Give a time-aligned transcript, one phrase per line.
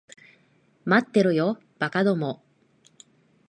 [0.83, 2.41] 待ってろよ、馬鹿ども。